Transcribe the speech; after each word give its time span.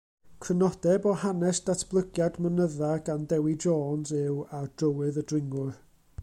Crynodeb 0.43 1.03
o 1.11 1.11
hanes 1.23 1.59
datblygiad 1.67 2.39
mynydda 2.45 2.89
gan 3.11 3.29
Dewi 3.35 3.55
Jones 3.67 4.15
yw 4.23 4.41
Ar 4.61 4.67
Drywydd 4.83 5.21
y 5.25 5.27
Dringwyr. 5.33 5.79